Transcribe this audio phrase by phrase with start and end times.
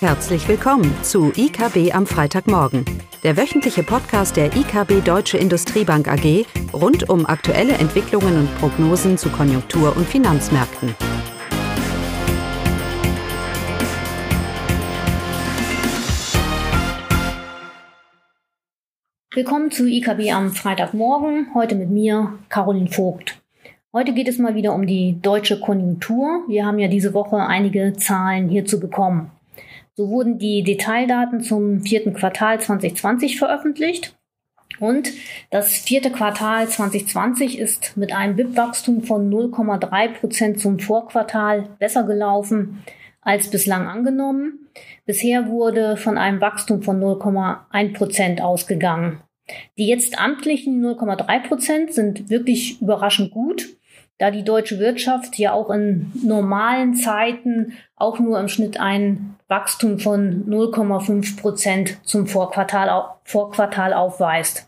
[0.00, 2.84] Herzlich willkommen zu IKB am Freitagmorgen,
[3.22, 9.30] der wöchentliche Podcast der IKB Deutsche Industriebank AG rund um aktuelle Entwicklungen und Prognosen zu
[9.30, 10.94] Konjunktur- und Finanzmärkten.
[19.32, 23.40] Willkommen zu IKB am Freitagmorgen, heute mit mir, Caroline Vogt.
[23.94, 26.44] Heute geht es mal wieder um die deutsche Konjunktur.
[26.48, 29.30] Wir haben ja diese Woche einige Zahlen hierzu bekommen.
[29.96, 34.14] So wurden die Detaildaten zum vierten Quartal 2020 veröffentlicht.
[34.78, 35.10] Und
[35.50, 42.84] das vierte Quartal 2020 ist mit einem BIP-Wachstum von 0,3 Prozent zum Vorquartal besser gelaufen
[43.22, 44.68] als bislang angenommen.
[45.06, 49.22] Bisher wurde von einem Wachstum von 0,1 Prozent ausgegangen.
[49.78, 53.76] Die jetzt amtlichen 0,3 Prozent sind wirklich überraschend gut
[54.18, 59.98] da die deutsche Wirtschaft ja auch in normalen Zeiten auch nur im Schnitt ein Wachstum
[59.98, 64.66] von 0,5 Prozent zum Vorquartal, Vorquartal aufweist.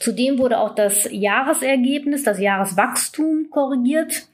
[0.00, 4.26] Zudem wurde auch das Jahresergebnis, das Jahreswachstum korrigiert.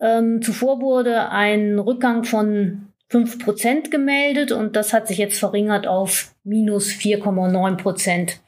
[0.00, 5.86] Ähm, zuvor wurde ein Rückgang von 5 Prozent gemeldet und das hat sich jetzt verringert
[5.86, 8.40] auf minus 4,9 Prozent.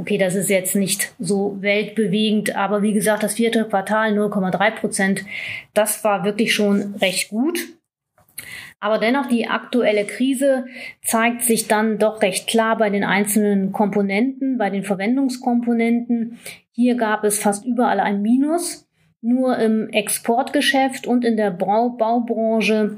[0.00, 5.26] Okay, das ist jetzt nicht so weltbewegend, aber wie gesagt, das vierte Quartal 0,3 Prozent,
[5.74, 7.58] das war wirklich schon recht gut.
[8.78, 10.64] Aber dennoch, die aktuelle Krise
[11.04, 16.38] zeigt sich dann doch recht klar bei den einzelnen Komponenten, bei den Verwendungskomponenten.
[16.72, 18.88] Hier gab es fast überall ein Minus.
[19.20, 22.96] Nur im Exportgeschäft und in der Baubranche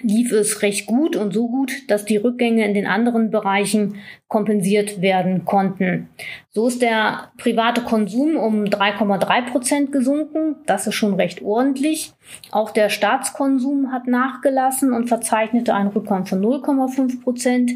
[0.00, 3.96] lief es recht gut und so gut, dass die Rückgänge in den anderen Bereichen
[4.28, 6.08] kompensiert werden konnten.
[6.50, 10.56] So ist der private Konsum um 3,3 Prozent gesunken.
[10.66, 12.12] Das ist schon recht ordentlich.
[12.50, 17.72] Auch der Staatskonsum hat nachgelassen und verzeichnete einen Rückgang von 0,5 Prozent.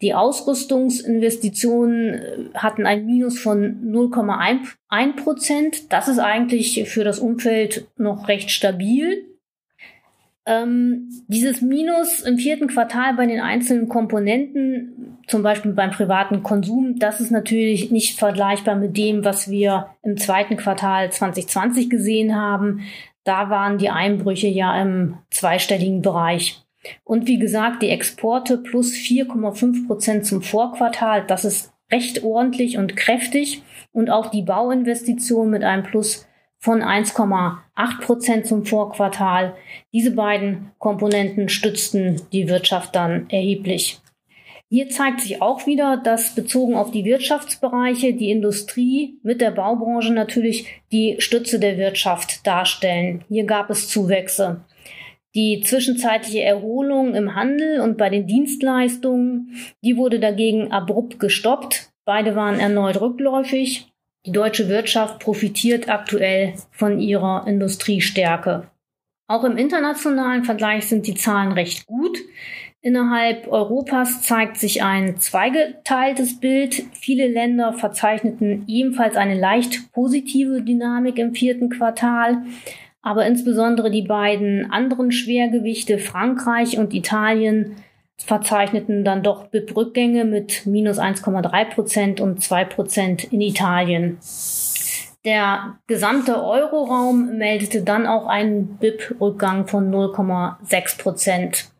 [0.00, 5.92] Die Ausrüstungsinvestitionen äh, hatten ein Minus von 0,1 Prozent.
[5.92, 9.31] Das ist eigentlich für das Umfeld noch recht stabil.
[10.44, 16.98] Ähm, dieses Minus im vierten Quartal bei den einzelnen Komponenten, zum Beispiel beim privaten Konsum,
[16.98, 22.80] das ist natürlich nicht vergleichbar mit dem, was wir im zweiten Quartal 2020 gesehen haben.
[23.24, 26.60] Da waren die Einbrüche ja im zweistelligen Bereich.
[27.04, 32.96] Und wie gesagt, die Exporte plus 4,5 Prozent zum Vorquartal, das ist recht ordentlich und
[32.96, 33.62] kräftig.
[33.92, 36.26] Und auch die Bauinvestition mit einem Plus
[36.62, 39.54] von 1,8 Prozent zum Vorquartal.
[39.92, 44.00] Diese beiden Komponenten stützten die Wirtschaft dann erheblich.
[44.70, 50.12] Hier zeigt sich auch wieder, dass bezogen auf die Wirtschaftsbereiche die Industrie mit der Baubranche
[50.12, 53.24] natürlich die Stütze der Wirtschaft darstellen.
[53.28, 54.64] Hier gab es Zuwächse.
[55.34, 61.92] Die zwischenzeitliche Erholung im Handel und bei den Dienstleistungen, die wurde dagegen abrupt gestoppt.
[62.04, 63.91] Beide waren erneut rückläufig.
[64.24, 68.68] Die deutsche Wirtschaft profitiert aktuell von ihrer Industriestärke.
[69.26, 72.18] Auch im internationalen Vergleich sind die Zahlen recht gut.
[72.82, 76.84] Innerhalb Europas zeigt sich ein zweigeteiltes Bild.
[76.92, 82.42] Viele Länder verzeichneten ebenfalls eine leicht positive Dynamik im vierten Quartal.
[83.00, 87.76] Aber insbesondere die beiden anderen Schwergewichte Frankreich und Italien
[88.18, 94.18] verzeichneten dann doch BIP-Rückgänge mit minus 1,3 Prozent und 2 Prozent in Italien.
[95.24, 101.70] Der gesamte Euroraum meldete dann auch einen BIP-Rückgang von 0,6 Prozent.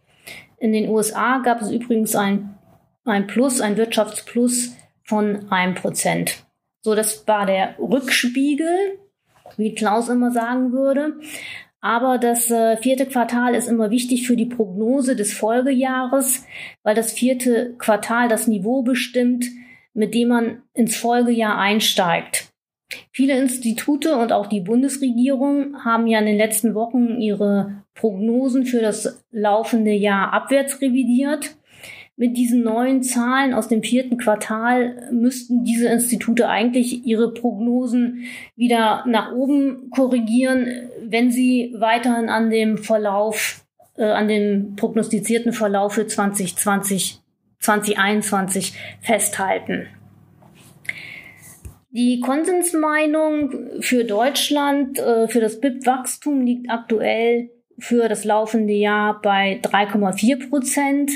[0.59, 2.57] In den USA gab es übrigens ein,
[3.05, 6.45] ein Plus, ein Wirtschaftsplus von 1 Prozent.
[6.83, 8.99] So, das war der Rückspiegel,
[9.57, 11.15] wie Klaus immer sagen würde.
[11.83, 16.47] Aber das äh, vierte Quartal ist immer wichtig für die Prognose des Folgejahres,
[16.85, 19.47] weil das vierte Quartal das Niveau bestimmt,
[19.93, 22.53] mit dem man ins Folgejahr einsteigt.
[23.11, 28.81] Viele Institute und auch die Bundesregierung haben ja in den letzten Wochen ihre Prognosen für
[28.81, 31.57] das laufende Jahr abwärts revidiert.
[32.17, 39.05] Mit diesen neuen Zahlen aus dem vierten Quartal müssten diese Institute eigentlich ihre Prognosen wieder
[39.07, 43.65] nach oben korrigieren, wenn sie weiterhin an dem Verlauf,
[43.97, 47.21] äh, an dem prognostizierten Verlauf für 2020,
[47.59, 49.87] 2021 festhalten.
[51.95, 59.61] Die Konsensmeinung für Deutschland, äh, für das BIP-Wachstum liegt aktuell für das laufende Jahr bei
[59.63, 61.11] 3,4 Prozent.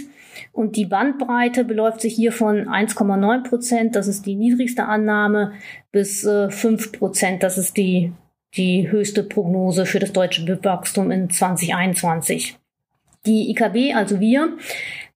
[0.52, 5.52] Und die Bandbreite beläuft sich hier von 1,9 Prozent, das ist die niedrigste Annahme,
[5.92, 8.12] bis äh, 5 Prozent, das ist die,
[8.56, 12.58] die höchste Prognose für das deutsche BIP-Wachstum in 2021.
[13.26, 14.56] Die IKB, also wir,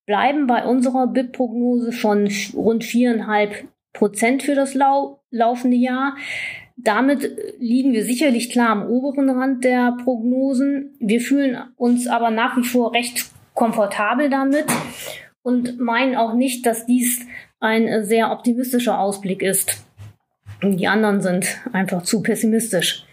[0.07, 6.17] bleiben bei unserer BIP-Prognose von rund viereinhalb Prozent für das lau laufende Jahr.
[6.77, 10.97] Damit liegen wir sicherlich klar am oberen Rand der Prognosen.
[10.99, 14.65] Wir fühlen uns aber nach wie vor recht komfortabel damit
[15.43, 17.27] und meinen auch nicht, dass dies
[17.61, 19.85] ein sehr optimistischer Ausblick ist.
[20.63, 23.05] Die anderen sind einfach zu pessimistisch.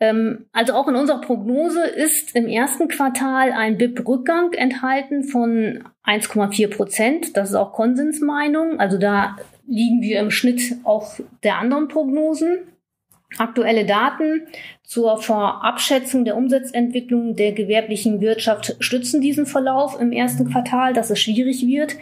[0.00, 6.68] Ähm, also auch in unserer Prognose ist im ersten Quartal ein BIP-Rückgang enthalten von 1,4
[6.68, 7.36] Prozent.
[7.38, 8.78] Das ist auch Konsensmeinung.
[8.78, 9.36] Also da
[9.66, 12.58] liegen wir im Schnitt auch der anderen Prognosen.
[13.36, 14.46] Aktuelle Daten
[14.84, 21.20] zur Vorabschätzung der Umsatzentwicklung der gewerblichen Wirtschaft stützen diesen Verlauf im ersten Quartal, dass es
[21.20, 21.96] schwierig wird.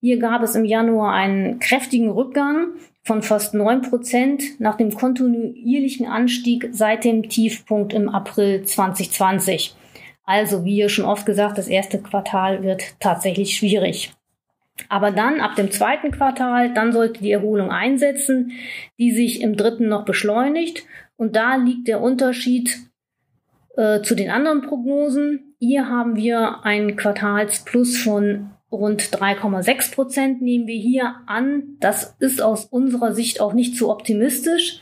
[0.00, 2.72] Hier gab es im Januar einen kräftigen Rückgang
[3.04, 9.76] von fast neun Prozent nach dem kontinuierlichen Anstieg seit dem Tiefpunkt im April 2020.
[10.24, 14.12] Also, wie schon oft gesagt, das erste Quartal wird tatsächlich schwierig.
[14.88, 18.52] Aber dann ab dem zweiten Quartal, dann sollte die Erholung einsetzen,
[18.98, 20.84] die sich im dritten noch beschleunigt.
[21.16, 22.78] Und da liegt der Unterschied
[23.76, 25.54] äh, zu den anderen Prognosen.
[25.58, 31.76] Hier haben wir einen Quartalsplus von rund 3,6 Prozent nehmen wir hier an.
[31.78, 34.80] Das ist aus unserer Sicht auch nicht zu optimistisch,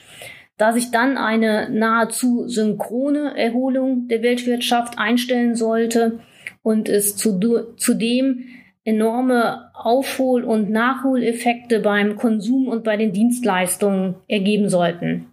[0.56, 6.20] da sich dann eine nahezu synchrone Erholung der Weltwirtschaft einstellen sollte
[6.62, 8.44] und es zudem
[8.85, 15.27] enorme Aufhol- und Nachholeffekte beim Konsum und bei den Dienstleistungen ergeben sollten.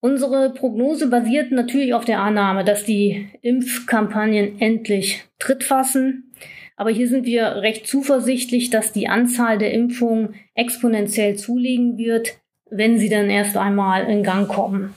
[0.00, 6.30] Unsere Prognose basiert natürlich auf der Annahme, dass die Impfkampagnen endlich Tritt fassen.
[6.76, 12.36] Aber hier sind wir recht zuversichtlich, dass die Anzahl der Impfungen exponentiell zulegen wird,
[12.68, 14.94] wenn sie dann erst einmal in Gang kommen.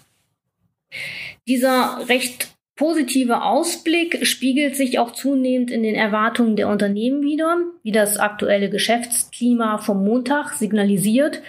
[1.47, 7.91] Dieser recht positive Ausblick spiegelt sich auch zunehmend in den Erwartungen der Unternehmen wider, wie
[7.91, 11.41] das aktuelle Geschäftsklima vom Montag signalisiert.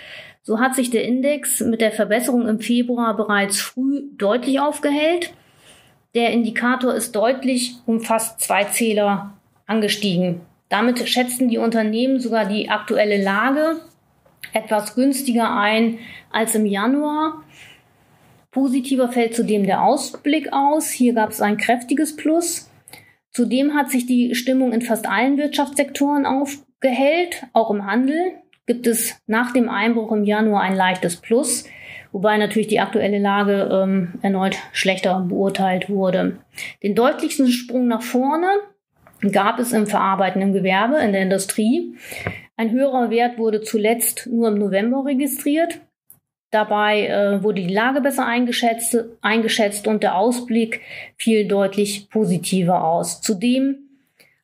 [0.42, 5.32] So hat sich der Index mit der Verbesserung im Februar bereits früh deutlich aufgehellt.
[6.14, 9.34] Der Indikator ist deutlich um fast zwei Zähler
[9.66, 10.40] angestiegen.
[10.70, 13.80] Damit schätzten die Unternehmen sogar die aktuelle Lage
[14.52, 15.98] etwas günstiger ein
[16.30, 17.42] als im Januar.
[18.58, 20.90] Positiver fällt zudem der Ausblick aus.
[20.90, 22.68] Hier gab es ein kräftiges Plus.
[23.30, 27.46] Zudem hat sich die Stimmung in fast allen Wirtschaftssektoren aufgehellt.
[27.52, 28.18] Auch im Handel
[28.66, 31.66] gibt es nach dem Einbruch im Januar ein leichtes Plus,
[32.10, 36.38] wobei natürlich die aktuelle Lage ähm, erneut schlechter beurteilt wurde.
[36.82, 38.48] Den deutlichsten Sprung nach vorne
[39.30, 41.94] gab es im verarbeitenden Gewerbe, in der Industrie.
[42.56, 45.80] Ein höherer Wert wurde zuletzt nur im November registriert.
[46.50, 50.80] Dabei äh, wurde die Lage besser eingeschätzt, eingeschätzt und der Ausblick
[51.16, 53.20] fiel deutlich positiver aus.
[53.20, 53.88] Zudem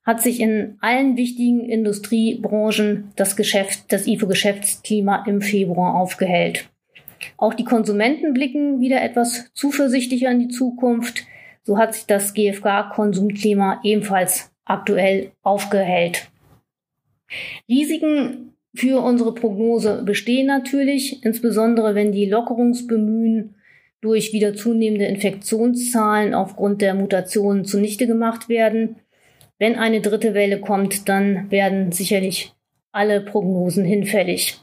[0.05, 6.69] hat sich in allen wichtigen Industriebranchen das Geschäft, das IFO-Geschäftsklima im Februar aufgehellt.
[7.39, 11.25] Auch die Konsumenten blicken wieder etwas zuversichtlicher in die Zukunft.
[11.63, 16.29] So hat sich das GfK-Konsumklima ebenfalls aktuell aufgehellt.
[17.67, 23.55] Risiken für unsere Prognose bestehen natürlich, insbesondere wenn die Lockerungsbemühen
[24.01, 28.97] durch wieder zunehmende Infektionszahlen aufgrund der Mutationen zunichte gemacht werden.
[29.59, 32.53] Wenn eine dritte Welle kommt, dann werden sicherlich
[32.93, 34.61] alle Prognosen hinfällig.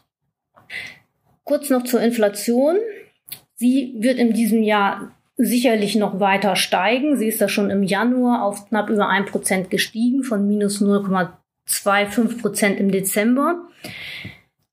[1.44, 2.78] Kurz noch zur Inflation.
[3.56, 7.18] Sie wird in diesem Jahr sicherlich noch weiter steigen.
[7.18, 10.82] Sie ist da schon im Januar auf knapp über ein Prozent gestiegen, von minus
[11.72, 13.68] 0,25 Prozent im Dezember.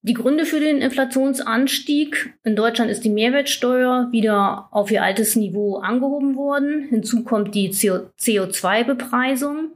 [0.02, 2.34] Die Gründe für den Inflationsanstieg.
[2.44, 6.86] In Deutschland ist die Mehrwertsteuer wieder auf ihr altes Niveau angehoben worden.
[6.88, 9.72] Hinzu kommt die CO2-Bepreisung.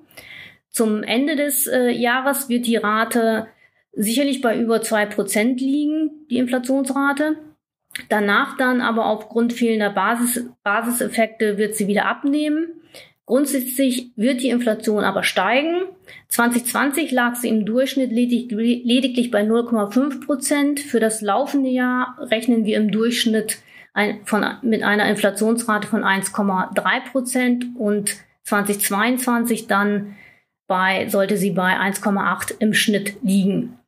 [0.71, 3.49] Zum Ende des äh, Jahres wird die Rate
[3.93, 7.37] sicherlich bei über zwei Prozent liegen, die Inflationsrate.
[8.09, 12.81] Danach dann aber aufgrund fehlender Basis, Basiseffekte wird sie wieder abnehmen.
[13.25, 15.83] Grundsätzlich wird die Inflation aber steigen.
[16.29, 20.81] 2020 lag sie im Durchschnitt lediglich bei 0,5 Prozent.
[20.81, 23.59] Für das laufende Jahr rechnen wir im Durchschnitt
[24.25, 30.17] von, mit einer Inflationsrate von 1,3 Prozent und 2022 dann
[30.67, 33.79] bei, sollte sie bei 1,8 im Schnitt liegen.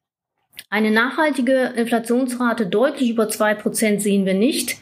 [0.70, 4.76] Eine nachhaltige Inflationsrate deutlich über 2 Prozent sehen wir nicht.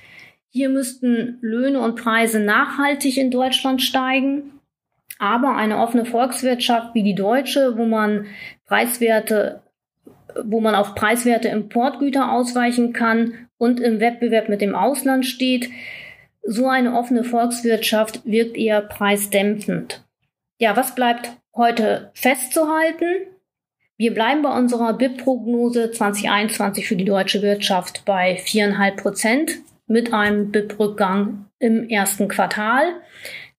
[0.54, 4.60] Hier müssten Löhne und Preise nachhaltig in Deutschland steigen.
[5.18, 8.26] Aber eine offene Volkswirtschaft wie die deutsche, wo man
[8.66, 9.62] Preiswerte,
[10.44, 15.70] wo man auf preiswerte Importgüter ausweichen kann und im Wettbewerb mit dem Ausland steht,
[16.42, 20.04] so eine offene Volkswirtschaft wirkt eher preisdämpfend.
[20.58, 23.06] Ja, was bleibt heute festzuhalten.
[23.96, 30.50] Wir bleiben bei unserer BIP-Prognose 2021 für die deutsche Wirtschaft bei 4,5 Prozent mit einem
[30.50, 33.00] BIP-Rückgang im ersten Quartal.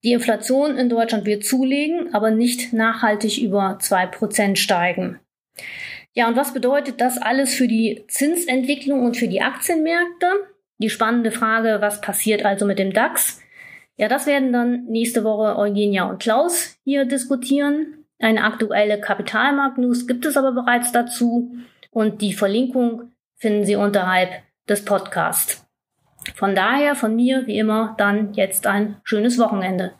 [0.04, 5.20] Die Inflation in Deutschland wird zulegen, aber nicht nachhaltig über 2 Prozent steigen.
[6.14, 10.28] Ja, und was bedeutet das alles für die Zinsentwicklung und für die Aktienmärkte?
[10.78, 13.42] Die spannende Frage, was passiert also mit dem DAX?
[13.96, 18.06] Ja, das werden dann nächste Woche Eugenia und Klaus hier diskutieren.
[18.20, 21.56] Eine aktuelle Kapitalmarkt-News gibt es aber bereits dazu
[21.92, 24.30] und die Verlinkung finden Sie unterhalb
[24.68, 25.63] des Podcasts.
[26.36, 29.94] Von daher von mir wie immer dann jetzt ein schönes Wochenende.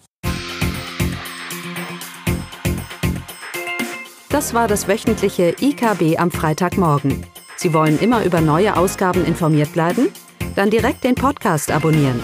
[4.30, 7.24] Das war das wöchentliche IKB am Freitagmorgen.
[7.56, 10.10] Sie wollen immer über neue Ausgaben informiert bleiben?
[10.56, 12.22] Dann direkt den Podcast abonnieren